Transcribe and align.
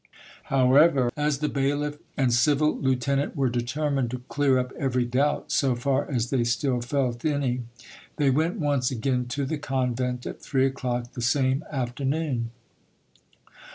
However, 0.45 1.11
as 1.15 1.37
the 1.45 1.47
bailiff 1.47 1.99
and 2.17 2.33
civil 2.33 2.75
lieutenant 2.75 3.35
were 3.35 3.51
determined 3.51 4.09
to 4.09 4.23
clear 4.29 4.57
up 4.57 4.71
every 4.75 5.05
doubt 5.05 5.51
so 5.51 5.75
far 5.75 6.09
as 6.09 6.31
they 6.31 6.43
still 6.43 6.81
felt 6.81 7.23
any, 7.23 7.65
they 8.15 8.31
went 8.31 8.57
once 8.59 8.89
again 8.89 9.27
to 9.27 9.45
the 9.45 9.59
convent 9.59 10.25
at 10.25 10.41
three 10.41 10.65
o'clock 10.65 11.11
the 11.11 11.21
same 11.21 11.63
afternoon. 11.71 12.49